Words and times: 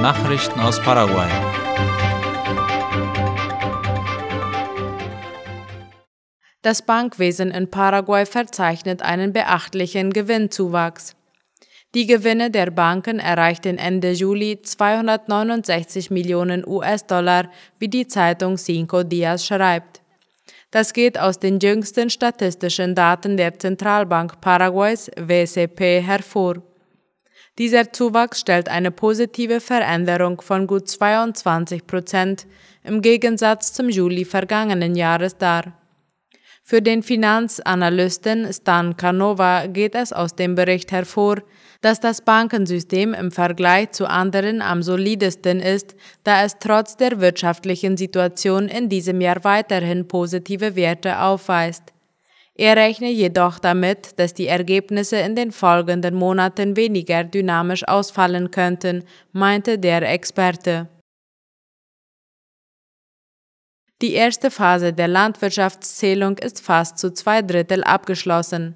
Nachrichten 0.00 0.60
aus 0.60 0.80
Paraguay. 0.80 1.28
Das 6.62 6.82
Bankwesen 6.82 7.50
in 7.50 7.68
Paraguay 7.68 8.24
verzeichnet 8.24 9.02
einen 9.02 9.32
beachtlichen 9.32 10.12
Gewinnzuwachs. 10.12 11.16
Die 11.96 12.06
Gewinne 12.06 12.52
der 12.52 12.70
Banken 12.70 13.18
erreichten 13.18 13.76
Ende 13.76 14.12
Juli 14.12 14.62
269 14.62 16.12
Millionen 16.12 16.64
US-Dollar, 16.64 17.50
wie 17.80 17.88
die 17.88 18.06
Zeitung 18.06 18.56
Cinco 18.56 19.02
Dias 19.02 19.44
schreibt. 19.44 20.00
Das 20.70 20.92
geht 20.92 21.18
aus 21.18 21.40
den 21.40 21.58
jüngsten 21.58 22.08
statistischen 22.08 22.94
Daten 22.94 23.36
der 23.36 23.58
Zentralbank 23.58 24.40
Paraguays 24.40 25.10
WCP 25.16 26.02
hervor. 26.02 26.67
Dieser 27.58 27.92
Zuwachs 27.92 28.38
stellt 28.38 28.68
eine 28.68 28.92
positive 28.92 29.60
Veränderung 29.60 30.40
von 30.40 30.68
gut 30.68 30.88
22 30.88 31.88
Prozent 31.88 32.46
im 32.84 33.02
Gegensatz 33.02 33.72
zum 33.72 33.88
Juli 33.88 34.24
vergangenen 34.24 34.94
Jahres 34.94 35.36
dar. 35.36 35.72
Für 36.62 36.80
den 36.80 37.02
Finanzanalysten 37.02 38.52
Stan 38.52 38.96
Canova 38.96 39.66
geht 39.66 39.96
es 39.96 40.12
aus 40.12 40.36
dem 40.36 40.54
Bericht 40.54 40.92
hervor, 40.92 41.42
dass 41.80 41.98
das 41.98 42.20
Bankensystem 42.20 43.12
im 43.14 43.32
Vergleich 43.32 43.90
zu 43.90 44.08
anderen 44.08 44.62
am 44.62 44.82
solidesten 44.82 45.58
ist, 45.58 45.96
da 46.22 46.44
es 46.44 46.58
trotz 46.60 46.96
der 46.96 47.20
wirtschaftlichen 47.20 47.96
Situation 47.96 48.68
in 48.68 48.88
diesem 48.88 49.20
Jahr 49.20 49.42
weiterhin 49.42 50.06
positive 50.06 50.76
Werte 50.76 51.20
aufweist. 51.20 51.92
Er 52.60 52.74
rechne 52.74 53.08
jedoch 53.08 53.60
damit, 53.60 54.18
dass 54.18 54.34
die 54.34 54.48
Ergebnisse 54.48 55.16
in 55.18 55.36
den 55.36 55.52
folgenden 55.52 56.16
Monaten 56.16 56.76
weniger 56.76 57.22
dynamisch 57.22 57.86
ausfallen 57.86 58.50
könnten, 58.50 59.04
meinte 59.30 59.78
der 59.78 60.02
Experte. 60.02 60.88
Die 64.02 64.12
erste 64.12 64.50
Phase 64.50 64.92
der 64.92 65.06
Landwirtschaftszählung 65.06 66.36
ist 66.38 66.60
fast 66.60 66.98
zu 66.98 67.12
zwei 67.12 67.42
Drittel 67.42 67.84
abgeschlossen. 67.84 68.74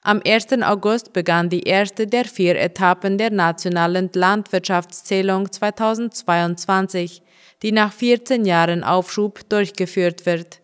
Am 0.00 0.22
1. 0.24 0.62
August 0.62 1.12
begann 1.12 1.50
die 1.50 1.64
erste 1.64 2.06
der 2.06 2.24
vier 2.24 2.58
Etappen 2.58 3.18
der 3.18 3.30
nationalen 3.30 4.08
Landwirtschaftszählung 4.14 5.52
2022, 5.52 7.20
die 7.62 7.72
nach 7.72 7.92
14 7.92 8.46
Jahren 8.46 8.82
Aufschub 8.82 9.46
durchgeführt 9.50 10.24
wird. 10.24 10.60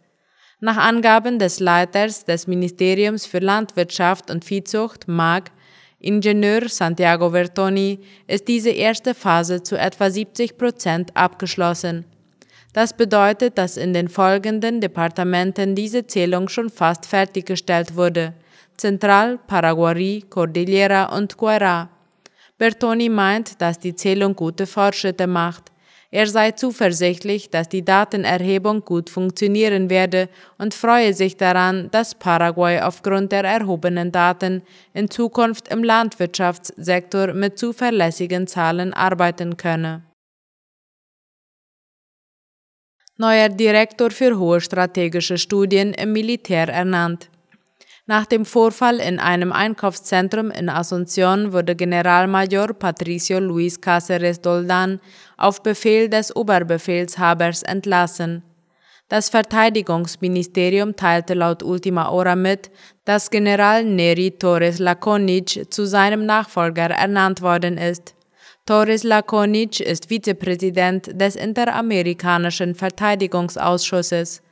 Nach 0.61 0.77
Angaben 0.77 1.39
des 1.39 1.61
Leiters 1.61 2.25
des 2.25 2.47
Ministeriums 2.47 3.27
für 3.27 3.39
Landwirtschaft 3.39 4.31
und 4.31 4.45
Viehzucht, 4.45 5.07
MAG, 5.07 5.51
Ingenieur 5.99 6.69
Santiago 6.69 7.31
Vertoni, 7.31 8.01
ist 8.27 8.49
diese 8.49 8.71
erste 8.71 9.15
Phase 9.15 9.63
zu 9.63 9.79
etwa 9.79 10.11
70 10.11 10.57
Prozent 10.57 11.17
abgeschlossen. 11.17 12.05
Das 12.73 12.97
bedeutet, 12.97 13.59
dass 13.59 13.77
in 13.77 13.93
den 13.93 14.09
folgenden 14.09 14.81
Departementen 14.81 15.75
diese 15.75 16.07
Zählung 16.07 16.49
schon 16.49 16.71
fast 16.71 17.07
fertiggestellt 17.07 17.97
wurde– 17.97 18.35
Central, 18.77 19.39
Paraguay, 19.39 20.23
Cordillera 20.29 21.17
und 21.17 21.37
Guayra. 21.37 21.89
Bertoni 22.59 23.09
meint, 23.09 23.61
dass 23.61 23.79
die 23.79 23.95
Zählung 23.95 24.37
gute 24.37 24.67
Fortschritte 24.67 25.27
macht. 25.27 25.73
Er 26.11 26.27
sei 26.29 26.53
zuversichtlich, 26.53 27.51
dass 27.51 27.69
die 27.69 27.85
Datenerhebung 27.85 28.85
gut 28.85 29.11
funktionieren 29.11 29.91
werde 29.91 30.29
und 30.57 30.73
freue 30.73 31.13
sich 31.13 31.37
daran, 31.37 31.91
dass 31.91 32.15
Paraguay 32.15 32.81
aufgrund 32.81 33.33
der 33.33 33.45
erhobenen 33.45 34.13
Daten 34.13 34.63
in 34.95 35.11
Zukunft 35.11 35.69
im 35.69 35.83
Landwirtschaftssektor 35.83 37.35
mit 37.35 37.59
zuverlässigen 37.59 38.47
Zahlen 38.47 38.95
arbeiten 38.95 39.57
könne. 39.57 40.05
Neuer 43.19 43.49
Direktor 43.49 44.11
für 44.11 44.39
hohe 44.39 44.61
strategische 44.61 45.39
Studien 45.39 45.95
im 45.95 46.13
Militär 46.13 46.69
ernannt. 46.69 47.31
Nach 48.09 48.25
dem 48.25 48.45
Vorfall 48.45 49.01
in 49.01 49.19
einem 49.19 49.51
Einkaufszentrum 49.51 50.53
in 50.53 50.71
Asunción 50.71 51.53
wurde 51.53 51.75
Generalmajor 51.75 52.73
Patricio 52.75 53.41
Luis 53.41 53.81
Cáceres 53.83 54.41
Doldan 54.41 55.01
auf 55.37 55.61
Befehl 55.61 56.09
des 56.09 56.35
Oberbefehlshabers 56.37 57.65
entlassen. 57.65 58.45
Das 59.09 59.29
Verteidigungsministerium 59.29 60.95
teilte 60.95 61.35
laut 61.35 61.65
Ultima 61.65 62.09
Hora 62.09 62.37
mit, 62.37 62.71
dass 63.05 63.29
General 63.29 63.85
Neri 63.85 64.31
Torres 64.31 64.79
Laconic 64.79 65.67
zu 65.73 65.85
seinem 65.85 66.27
Nachfolger 66.27 66.91
ernannt 66.91 67.43
worden 67.43 67.77
ist. 67.77 68.15
Torres 68.67 69.03
Laconic 69.03 69.81
ist 69.81 70.11
Vizepräsident 70.11 71.21
des 71.21 71.35
Interamerikanischen 71.35 72.77
Verteidigungsausschusses. 72.77 74.43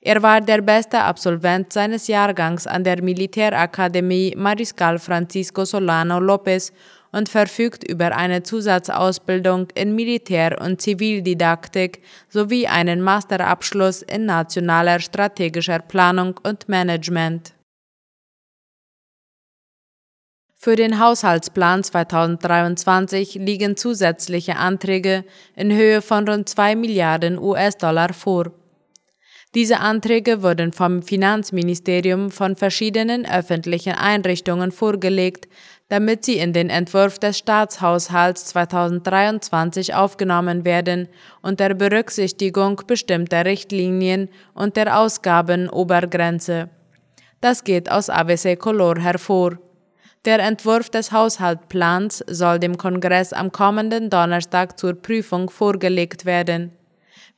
Er 0.00 0.22
war 0.22 0.40
der 0.40 0.62
beste 0.62 1.00
Absolvent 1.00 1.72
seines 1.72 2.06
Jahrgangs 2.06 2.66
an 2.68 2.84
der 2.84 3.02
Militärakademie 3.02 4.32
Mariscal 4.36 4.98
Francisco 4.98 5.64
Solano 5.64 6.18
López 6.18 6.72
und 7.10 7.28
verfügt 7.28 7.82
über 7.82 8.14
eine 8.14 8.44
Zusatzausbildung 8.44 9.68
in 9.74 9.96
Militär- 9.96 10.60
und 10.60 10.80
Zivildidaktik 10.80 12.02
sowie 12.28 12.68
einen 12.68 13.00
Masterabschluss 13.00 14.02
in 14.02 14.26
nationaler 14.26 15.00
strategischer 15.00 15.80
Planung 15.80 16.38
und 16.44 16.68
Management. 16.68 17.54
Für 20.54 20.76
den 20.76 21.00
Haushaltsplan 21.00 21.82
2023 21.82 23.34
liegen 23.34 23.76
zusätzliche 23.76 24.56
Anträge 24.56 25.24
in 25.56 25.72
Höhe 25.72 26.02
von 26.02 26.28
rund 26.28 26.48
2 26.48 26.76
Milliarden 26.76 27.38
US-Dollar 27.38 28.12
vor. 28.12 28.52
Diese 29.54 29.80
Anträge 29.80 30.42
wurden 30.42 30.72
vom 30.72 31.02
Finanzministerium 31.02 32.30
von 32.30 32.54
verschiedenen 32.54 33.26
öffentlichen 33.26 33.94
Einrichtungen 33.94 34.72
vorgelegt, 34.72 35.48
damit 35.88 36.24
sie 36.26 36.36
in 36.36 36.52
den 36.52 36.68
Entwurf 36.68 37.18
des 37.18 37.38
Staatshaushalts 37.38 38.44
2023 38.46 39.94
aufgenommen 39.94 40.66
werden, 40.66 41.08
unter 41.40 41.72
Berücksichtigung 41.72 42.82
bestimmter 42.86 43.46
Richtlinien 43.46 44.28
und 44.52 44.76
der 44.76 44.98
Ausgabenobergrenze. 44.98 46.68
Das 47.40 47.64
geht 47.64 47.90
aus 47.90 48.10
ABC 48.10 48.56
Color 48.56 48.98
hervor. 48.98 49.58
Der 50.26 50.40
Entwurf 50.40 50.90
des 50.90 51.10
Haushaltsplans 51.10 52.22
soll 52.26 52.58
dem 52.58 52.76
Kongress 52.76 53.32
am 53.32 53.50
kommenden 53.50 54.10
Donnerstag 54.10 54.78
zur 54.78 54.94
Prüfung 54.94 55.48
vorgelegt 55.48 56.26
werden. 56.26 56.77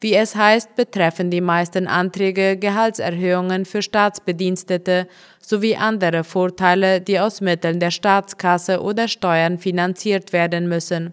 Wie 0.03 0.15
es 0.15 0.35
heißt, 0.35 0.77
betreffen 0.77 1.31
die 1.31 1.43
meisten 1.43 1.87
Anträge 1.87 2.57
Gehaltserhöhungen 2.57 3.67
für 3.67 3.83
Staatsbedienstete 3.83 5.07
sowie 5.41 5.77
andere 5.77 6.25
Vorteile, 6.25 7.03
die 7.03 7.21
aus 7.21 7.43
Mitteln 7.43 7.81
der 7.81 7.91
Staatskasse 7.91 8.81
oder 8.81 9.09
Steuern 9.09 9.59
finanziert 9.59 10.33
werden 10.33 10.69
müssen. 10.69 11.13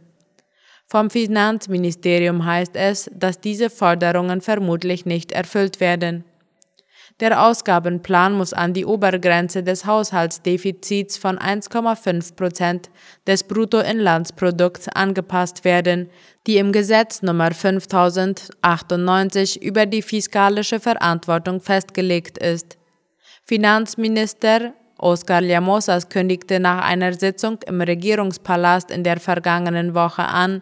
Vom 0.86 1.10
Finanzministerium 1.10 2.46
heißt 2.46 2.78
es, 2.78 3.12
dass 3.14 3.42
diese 3.42 3.70
Forderungen 3.70 4.40
vermutlich 4.40 5.06
nicht 5.06 5.34
erfüllt 5.34 5.82
werden. 5.82 6.24
Der 7.20 7.44
Ausgabenplan 7.44 8.34
muss 8.34 8.54
an 8.54 8.74
die 8.74 8.86
Obergrenze 8.86 9.64
des 9.64 9.88
Haushaltsdefizits 9.88 11.18
von 11.18 11.40
1,5 11.40 12.36
Prozent 12.36 12.92
des 13.26 13.44
Bruttoinlandsprodukts 13.44 14.88
angepasst 14.90 15.66
werden, 15.66 16.12
die 16.46 16.58
im 16.58 16.72
Gesetz 16.72 17.24
Nummer 17.24 17.50
5098 17.52 19.64
über 19.64 19.88
die 19.88 20.04
fiskalische 20.04 20.80
Verantwortung 20.80 21.60
festgelegt 21.60 22.38
ist. 22.38 22.78
Finanzminister 23.46 24.74
Oscar 25.00 25.42
Llamosas 25.42 26.10
kündigte 26.10 26.60
nach 26.60 26.86
einer 26.86 27.14
Sitzung 27.14 27.58
im 27.66 27.82
Regierungspalast 27.82 28.92
in 28.92 29.04
der 29.04 29.20
vergangenen 29.20 29.96
Woche 29.96 30.26
an, 30.26 30.62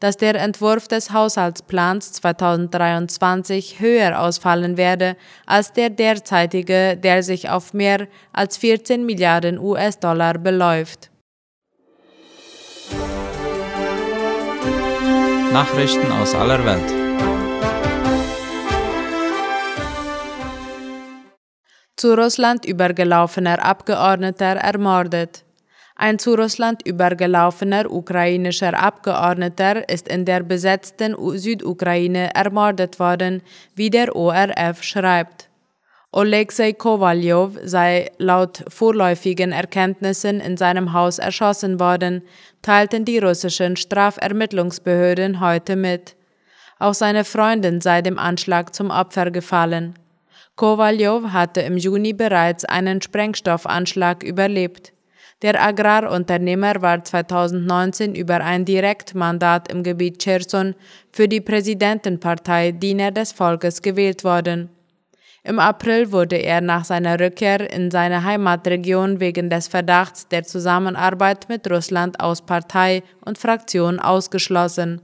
dass 0.00 0.16
der 0.16 0.34
Entwurf 0.34 0.88
des 0.88 1.12
Haushaltsplans 1.12 2.12
2023 2.12 3.80
höher 3.80 4.20
ausfallen 4.20 4.76
werde 4.76 5.16
als 5.46 5.72
der 5.72 5.90
derzeitige, 5.90 6.96
der 6.96 7.22
sich 7.22 7.48
auf 7.48 7.72
mehr 7.72 8.08
als 8.32 8.56
14 8.56 9.06
Milliarden 9.06 9.58
US-Dollar 9.58 10.38
beläuft. 10.38 11.10
Nachrichten 15.52 16.10
aus 16.10 16.34
aller 16.34 16.64
Welt. 16.64 17.04
Zu 21.96 22.14
Russland 22.14 22.64
übergelaufener 22.64 23.64
Abgeordneter 23.64 24.56
ermordet. 24.56 25.43
Ein 25.96 26.18
zu 26.18 26.34
Russland 26.34 26.84
übergelaufener 26.84 27.90
ukrainischer 27.90 28.78
Abgeordneter 28.78 29.88
ist 29.88 30.08
in 30.08 30.24
der 30.24 30.42
besetzten 30.42 31.14
Südukraine 31.38 32.34
ermordet 32.34 32.98
worden, 32.98 33.42
wie 33.76 33.90
der 33.90 34.16
ORF 34.16 34.82
schreibt. 34.82 35.48
Oleksiy 36.10 36.74
Kowaljow 36.74 37.58
sei 37.64 38.10
laut 38.18 38.64
vorläufigen 38.68 39.52
Erkenntnissen 39.52 40.40
in 40.40 40.56
seinem 40.56 40.92
Haus 40.92 41.18
erschossen 41.18 41.80
worden, 41.80 42.22
teilten 42.62 43.04
die 43.04 43.18
russischen 43.18 43.76
Strafermittlungsbehörden 43.76 45.40
heute 45.40 45.74
mit. 45.74 46.16
Auch 46.78 46.94
seine 46.94 47.24
Freundin 47.24 47.80
sei 47.80 48.02
dem 48.02 48.18
Anschlag 48.18 48.74
zum 48.74 48.90
Opfer 48.90 49.30
gefallen. 49.30 49.94
Kowaljow 50.56 51.32
hatte 51.32 51.62
im 51.62 51.76
Juni 51.76 52.12
bereits 52.12 52.64
einen 52.64 53.02
Sprengstoffanschlag 53.02 54.22
überlebt. 54.22 54.93
Der 55.44 55.62
Agrarunternehmer 55.62 56.80
war 56.80 57.04
2019 57.04 58.14
über 58.14 58.36
ein 58.36 58.64
Direktmandat 58.64 59.70
im 59.70 59.82
Gebiet 59.82 60.18
Cherson 60.18 60.74
für 61.12 61.28
die 61.28 61.42
Präsidentenpartei 61.42 62.72
Diener 62.72 63.10
des 63.10 63.32
Volkes 63.32 63.82
gewählt 63.82 64.24
worden. 64.24 64.70
Im 65.42 65.58
April 65.58 66.12
wurde 66.12 66.36
er 66.36 66.62
nach 66.62 66.86
seiner 66.86 67.20
Rückkehr 67.20 67.70
in 67.70 67.90
seine 67.90 68.24
Heimatregion 68.24 69.20
wegen 69.20 69.50
des 69.50 69.68
Verdachts 69.68 70.28
der 70.28 70.44
Zusammenarbeit 70.44 71.46
mit 71.50 71.70
Russland 71.70 72.20
aus 72.20 72.40
Partei 72.40 73.02
und 73.22 73.36
Fraktion 73.36 74.00
ausgeschlossen. 74.00 75.02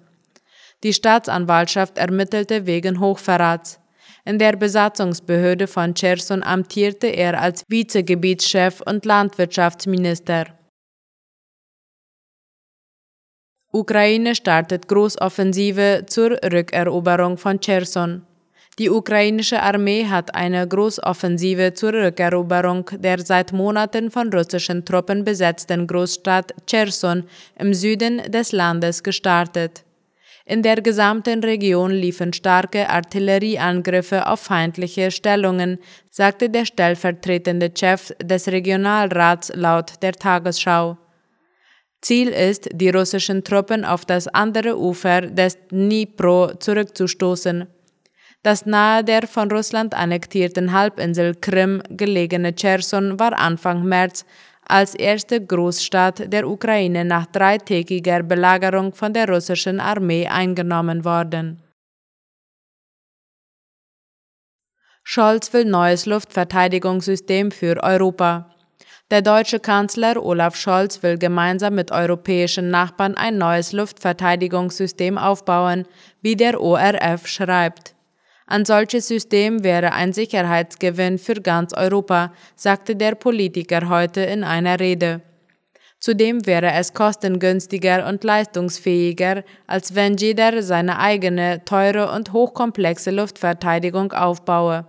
Die 0.82 0.94
Staatsanwaltschaft 0.94 1.98
ermittelte 1.98 2.64
wegen 2.64 2.98
Hochverrats. 2.98 3.78
In 4.24 4.38
der 4.38 4.56
Besatzungsbehörde 4.56 5.66
von 5.66 5.94
Cherson 5.94 6.42
amtierte 6.42 7.06
er 7.06 7.40
als 7.40 7.64
Vizegebietschef 7.68 8.80
und 8.82 9.04
Landwirtschaftsminister. 9.04 10.46
Ukraine 13.72 14.34
startet 14.34 14.88
Großoffensive 14.88 16.04
zur 16.06 16.32
Rückeroberung 16.42 17.38
von 17.38 17.60
Cherson. 17.60 18.26
Die 18.80 18.90
ukrainische 18.90 19.62
Armee 19.62 20.06
hat 20.06 20.34
eine 20.34 20.66
Großoffensive 20.66 21.74
zur 21.74 21.92
Rückeroberung 21.92 22.90
der 22.92 23.20
seit 23.20 23.52
Monaten 23.52 24.10
von 24.10 24.32
russischen 24.32 24.84
Truppen 24.84 25.22
besetzten 25.24 25.86
Großstadt 25.86 26.54
Cherson 26.66 27.24
im 27.58 27.74
Süden 27.74 28.18
des 28.30 28.52
Landes 28.52 29.02
gestartet. 29.02 29.84
In 30.46 30.62
der 30.62 30.80
gesamten 30.80 31.44
Region 31.44 31.90
liefen 31.90 32.32
starke 32.32 32.88
Artillerieangriffe 32.88 34.26
auf 34.26 34.40
feindliche 34.40 35.10
Stellungen, 35.10 35.78
sagte 36.10 36.48
der 36.48 36.64
stellvertretende 36.64 37.70
Chef 37.76 38.12
des 38.22 38.48
Regionalrats 38.48 39.52
laut 39.54 40.02
der 40.02 40.12
Tagesschau. 40.12 40.96
Ziel 42.00 42.28
ist, 42.28 42.68
die 42.72 42.88
russischen 42.88 43.44
Truppen 43.44 43.84
auf 43.84 44.06
das 44.06 44.26
andere 44.28 44.78
Ufer 44.78 45.20
des 45.20 45.58
Dnipro 45.68 46.54
zurückzustoßen. 46.58 47.66
Das 48.42 48.64
nahe 48.64 49.04
der 49.04 49.26
von 49.26 49.50
Russland 49.50 49.94
annektierten 49.94 50.72
Halbinsel 50.72 51.34
Krim 51.34 51.82
gelegene 51.90 52.54
Cherson 52.54 53.20
war 53.20 53.38
Anfang 53.38 53.84
März 53.84 54.24
als 54.70 54.94
erste 54.94 55.44
Großstadt 55.44 56.32
der 56.32 56.48
Ukraine 56.48 57.04
nach 57.04 57.26
dreitägiger 57.26 58.22
Belagerung 58.22 58.94
von 58.94 59.12
der 59.12 59.28
russischen 59.28 59.80
Armee 59.80 60.26
eingenommen 60.26 61.04
worden. 61.04 61.62
Scholz 65.02 65.52
will 65.52 65.64
neues 65.64 66.06
Luftverteidigungssystem 66.06 67.50
für 67.50 67.82
Europa. 67.82 68.54
Der 69.10 69.22
deutsche 69.22 69.58
Kanzler 69.58 70.24
Olaf 70.24 70.54
Scholz 70.54 71.02
will 71.02 71.18
gemeinsam 71.18 71.74
mit 71.74 71.90
europäischen 71.90 72.70
Nachbarn 72.70 73.16
ein 73.16 73.38
neues 73.38 73.72
Luftverteidigungssystem 73.72 75.18
aufbauen, 75.18 75.84
wie 76.22 76.36
der 76.36 76.60
ORF 76.60 77.26
schreibt. 77.26 77.96
Ein 78.50 78.64
solches 78.64 79.06
System 79.06 79.62
wäre 79.62 79.92
ein 79.92 80.12
Sicherheitsgewinn 80.12 81.18
für 81.18 81.36
ganz 81.36 81.72
Europa, 81.72 82.32
sagte 82.56 82.96
der 82.96 83.14
Politiker 83.14 83.88
heute 83.88 84.22
in 84.22 84.42
einer 84.42 84.80
Rede. 84.80 85.20
Zudem 86.00 86.44
wäre 86.46 86.72
es 86.72 86.92
kostengünstiger 86.92 88.08
und 88.08 88.24
leistungsfähiger, 88.24 89.44
als 89.68 89.94
wenn 89.94 90.16
jeder 90.16 90.64
seine 90.64 90.98
eigene, 90.98 91.64
teure 91.64 92.10
und 92.10 92.32
hochkomplexe 92.32 93.12
Luftverteidigung 93.12 94.12
aufbaue. 94.12 94.84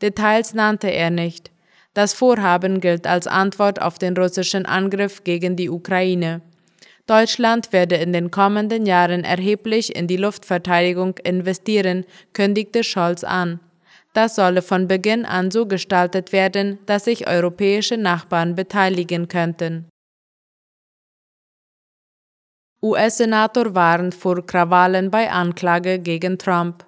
Details 0.00 0.54
nannte 0.54 0.88
er 0.88 1.10
nicht. 1.10 1.50
Das 1.92 2.14
Vorhaben 2.14 2.80
gilt 2.80 3.06
als 3.06 3.26
Antwort 3.26 3.82
auf 3.82 3.98
den 3.98 4.16
russischen 4.16 4.64
Angriff 4.64 5.22
gegen 5.22 5.54
die 5.54 5.68
Ukraine. 5.68 6.40
Deutschland 7.06 7.72
werde 7.72 7.96
in 7.96 8.12
den 8.12 8.32
kommenden 8.32 8.84
Jahren 8.84 9.22
erheblich 9.22 9.94
in 9.94 10.08
die 10.08 10.16
Luftverteidigung 10.16 11.16
investieren, 11.22 12.04
kündigte 12.32 12.82
Scholz 12.82 13.22
an. 13.22 13.60
Das 14.12 14.34
solle 14.34 14.62
von 14.62 14.88
Beginn 14.88 15.24
an 15.24 15.50
so 15.50 15.66
gestaltet 15.66 16.32
werden, 16.32 16.78
dass 16.86 17.04
sich 17.04 17.28
europäische 17.28 17.96
Nachbarn 17.96 18.56
beteiligen 18.56 19.28
könnten. 19.28 19.88
US-Senator 22.82 23.74
warnt 23.74 24.14
vor 24.14 24.44
Krawallen 24.44 25.10
bei 25.10 25.30
Anklage 25.30 25.98
gegen 25.98 26.38
Trump. 26.38 26.84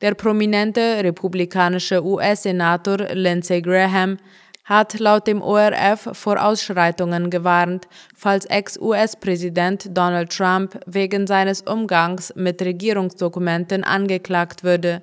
Der 0.00 0.14
prominente 0.14 1.04
republikanische 1.04 2.04
US-Senator 2.04 2.98
Lindsey 3.12 3.62
Graham 3.62 4.18
hat 4.64 4.98
laut 4.98 5.26
dem 5.26 5.42
ORF 5.42 6.10
vor 6.12 6.42
Ausschreitungen 6.42 7.30
gewarnt, 7.30 7.88
falls 8.14 8.44
Ex-US-Präsident 8.46 9.96
Donald 9.96 10.30
Trump 10.30 10.78
wegen 10.86 11.26
seines 11.26 11.62
Umgangs 11.62 12.32
mit 12.36 12.62
Regierungsdokumenten 12.62 13.84
angeklagt 13.84 14.62
würde. 14.62 15.02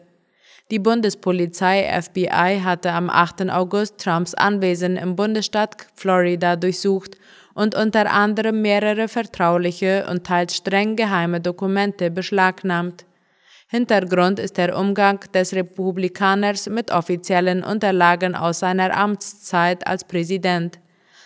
Die 0.72 0.80
Bundespolizei 0.80 1.90
FBI 2.02 2.62
hatte 2.64 2.92
am 2.92 3.10
8. 3.10 3.50
August 3.50 3.98
Trumps 3.98 4.36
Anwesen 4.36 4.98
im 4.98 5.16
Bundesstaat 5.16 5.88
Florida 5.96 6.56
durchsucht 6.56 7.18
und 7.56 7.76
unter 7.76 8.12
anderem 8.12 8.62
mehrere 8.62 9.08
vertrauliche 9.08 10.06
und 10.10 10.26
teils 10.26 10.56
streng 10.56 10.96
geheime 10.96 11.42
Dokumente 11.42 12.12
beschlagnahmt. 12.12 13.06
Hintergrund 13.72 14.40
ist 14.40 14.58
der 14.58 14.76
Umgang 14.76 15.20
des 15.32 15.54
Republikaners 15.54 16.68
mit 16.68 16.90
offiziellen 16.90 17.64
Unterlagen 17.64 18.34
aus 18.34 18.60
seiner 18.60 18.98
Amtszeit 18.98 19.86
als 19.86 20.06
Präsident. 20.06 20.80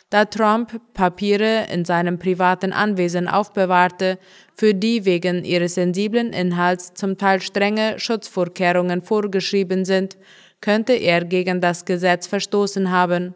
Da 0.09 0.25
Trump 0.25 0.81
Papiere 0.93 1.67
in 1.71 1.85
seinem 1.85 2.19
privaten 2.19 2.73
Anwesen 2.73 3.29
aufbewahrte, 3.29 4.19
für 4.55 4.73
die 4.73 5.05
wegen 5.05 5.45
ihres 5.45 5.75
sensiblen 5.75 6.33
Inhalts 6.33 6.93
zum 6.93 7.17
Teil 7.17 7.39
strenge 7.41 7.97
Schutzvorkehrungen 7.97 9.01
vorgeschrieben 9.01 9.85
sind, 9.85 10.17
könnte 10.59 10.93
er 10.93 11.23
gegen 11.23 11.61
das 11.61 11.85
Gesetz 11.85 12.27
verstoßen 12.27 12.91
haben. 12.91 13.35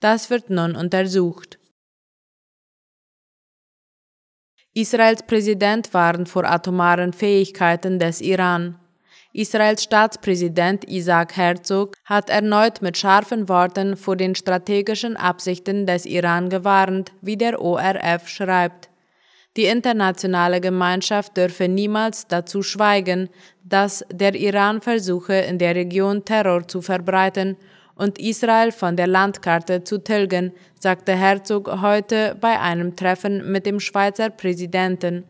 Das 0.00 0.30
wird 0.30 0.48
nun 0.48 0.74
untersucht. 0.74 1.57
Israels 4.78 5.24
Präsident 5.24 5.92
warnt 5.92 6.28
vor 6.28 6.44
atomaren 6.44 7.12
Fähigkeiten 7.12 7.98
des 7.98 8.20
Iran. 8.20 8.76
Israels 9.32 9.82
Staatspräsident 9.82 10.88
Isaac 10.88 11.36
Herzog 11.36 11.96
hat 12.04 12.30
erneut 12.30 12.80
mit 12.80 12.96
scharfen 12.96 13.48
Worten 13.48 13.96
vor 13.96 14.14
den 14.14 14.36
strategischen 14.36 15.16
Absichten 15.16 15.84
des 15.84 16.06
Iran 16.06 16.48
gewarnt, 16.48 17.10
wie 17.22 17.36
der 17.36 17.60
ORF 17.60 18.28
schreibt. 18.28 18.88
Die 19.56 19.64
internationale 19.64 20.60
Gemeinschaft 20.60 21.36
dürfe 21.36 21.66
niemals 21.66 22.28
dazu 22.28 22.62
schweigen, 22.62 23.30
dass 23.64 24.04
der 24.12 24.36
Iran 24.36 24.80
versuche, 24.80 25.34
in 25.34 25.58
der 25.58 25.74
Region 25.74 26.24
Terror 26.24 26.68
zu 26.68 26.82
verbreiten 26.82 27.56
und 27.98 28.18
Israel 28.18 28.72
von 28.72 28.96
der 28.96 29.06
Landkarte 29.06 29.84
zu 29.84 29.98
tilgen, 29.98 30.52
sagte 30.80 31.14
Herzog 31.14 31.82
heute 31.82 32.36
bei 32.40 32.58
einem 32.58 32.96
Treffen 32.96 33.52
mit 33.52 33.66
dem 33.66 33.80
Schweizer 33.80 34.30
Präsidenten. 34.30 35.24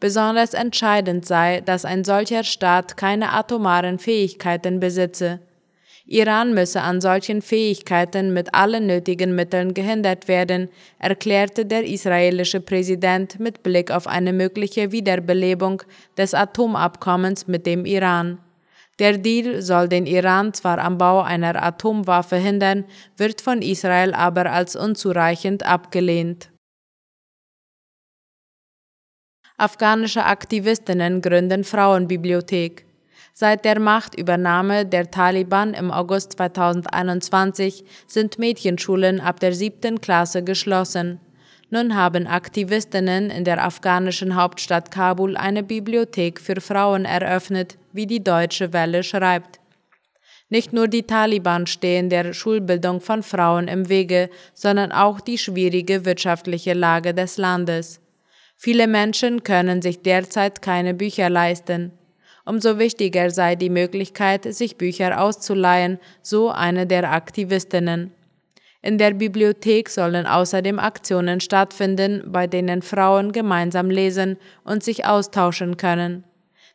Besonders 0.00 0.54
entscheidend 0.54 1.26
sei, 1.26 1.60
dass 1.60 1.84
ein 1.84 2.02
solcher 2.02 2.42
Staat 2.42 2.96
keine 2.96 3.32
atomaren 3.32 4.00
Fähigkeiten 4.00 4.80
besitze. 4.80 5.38
Iran 6.06 6.54
müsse 6.54 6.80
an 6.80 7.00
solchen 7.00 7.42
Fähigkeiten 7.42 8.32
mit 8.32 8.54
allen 8.54 8.86
nötigen 8.86 9.36
Mitteln 9.36 9.72
gehindert 9.72 10.26
werden, 10.26 10.68
erklärte 10.98 11.64
der 11.64 11.84
israelische 11.86 12.60
Präsident 12.60 13.38
mit 13.38 13.62
Blick 13.62 13.90
auf 13.90 14.06
eine 14.06 14.32
mögliche 14.32 14.90
Wiederbelebung 14.90 15.82
des 16.18 16.34
Atomabkommens 16.34 17.46
mit 17.46 17.66
dem 17.66 17.84
Iran. 17.84 18.38
Der 18.98 19.18
Deal 19.18 19.62
soll 19.62 19.88
den 19.88 20.06
Iran 20.06 20.52
zwar 20.52 20.78
am 20.78 20.98
Bau 20.98 21.22
einer 21.22 21.62
Atomwaffe 21.62 22.36
hindern, 22.36 22.84
wird 23.16 23.40
von 23.40 23.62
Israel 23.62 24.14
aber 24.14 24.52
als 24.52 24.76
unzureichend 24.76 25.64
abgelehnt. 25.64 26.50
Afghanische 29.56 30.24
Aktivistinnen 30.24 31.20
gründen 31.20 31.64
Frauenbibliothek. 31.64 32.84
Seit 33.32 33.64
der 33.64 33.80
Machtübernahme 33.80 34.84
der 34.84 35.10
Taliban 35.10 35.72
im 35.72 35.90
August 35.90 36.32
2021 36.32 37.84
sind 38.06 38.38
Mädchenschulen 38.38 39.20
ab 39.20 39.40
der 39.40 39.54
siebten 39.54 40.00
Klasse 40.00 40.42
geschlossen. 40.42 41.20
Nun 41.74 41.94
haben 41.94 42.26
Aktivistinnen 42.26 43.30
in 43.30 43.44
der 43.44 43.64
afghanischen 43.64 44.36
Hauptstadt 44.36 44.90
Kabul 44.90 45.38
eine 45.38 45.62
Bibliothek 45.62 46.38
für 46.38 46.60
Frauen 46.60 47.06
eröffnet, 47.06 47.78
wie 47.94 48.06
die 48.06 48.22
Deutsche 48.22 48.74
Welle 48.74 49.02
schreibt. 49.02 49.58
Nicht 50.50 50.74
nur 50.74 50.86
die 50.86 51.04
Taliban 51.04 51.66
stehen 51.66 52.10
der 52.10 52.34
Schulbildung 52.34 53.00
von 53.00 53.22
Frauen 53.22 53.68
im 53.68 53.88
Wege, 53.88 54.28
sondern 54.52 54.92
auch 54.92 55.18
die 55.22 55.38
schwierige 55.38 56.04
wirtschaftliche 56.04 56.74
Lage 56.74 57.14
des 57.14 57.38
Landes. 57.38 58.02
Viele 58.54 58.86
Menschen 58.86 59.42
können 59.42 59.80
sich 59.80 60.02
derzeit 60.02 60.60
keine 60.60 60.92
Bücher 60.92 61.30
leisten. 61.30 61.92
Umso 62.44 62.78
wichtiger 62.78 63.30
sei 63.30 63.56
die 63.56 63.70
Möglichkeit, 63.70 64.44
sich 64.52 64.76
Bücher 64.76 65.18
auszuleihen, 65.18 65.98
so 66.20 66.50
eine 66.50 66.86
der 66.86 67.10
Aktivistinnen. 67.10 68.12
In 68.84 68.98
der 68.98 69.12
Bibliothek 69.14 69.88
sollen 69.88 70.26
außerdem 70.26 70.80
Aktionen 70.80 71.38
stattfinden, 71.38 72.24
bei 72.26 72.48
denen 72.48 72.82
Frauen 72.82 73.30
gemeinsam 73.30 73.90
lesen 73.90 74.38
und 74.64 74.82
sich 74.82 75.06
austauschen 75.06 75.76
können. 75.76 76.24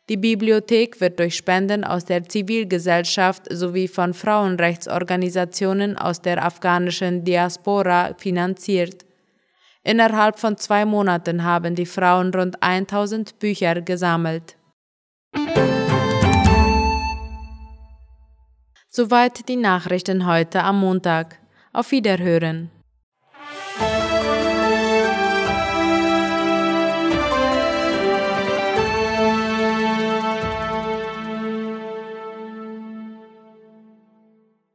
Die 0.08 0.16
Bibliothek 0.16 1.02
wird 1.02 1.18
durch 1.18 1.36
Spenden 1.36 1.84
aus 1.84 2.06
der 2.06 2.26
Zivilgesellschaft 2.26 3.44
sowie 3.50 3.88
von 3.88 4.14
Frauenrechtsorganisationen 4.14 5.98
aus 5.98 6.22
der 6.22 6.42
afghanischen 6.42 7.24
Diaspora 7.24 8.14
finanziert. 8.16 9.04
Innerhalb 9.84 10.38
von 10.38 10.56
zwei 10.56 10.86
Monaten 10.86 11.44
haben 11.44 11.74
die 11.74 11.84
Frauen 11.84 12.32
rund 12.32 12.62
1000 12.62 13.38
Bücher 13.38 13.82
gesammelt. 13.82 14.56
Soweit 18.88 19.46
die 19.46 19.56
Nachrichten 19.56 20.26
heute 20.26 20.62
am 20.62 20.80
Montag. 20.80 21.38
Auf 21.78 21.92
Wiederhören. 21.92 22.72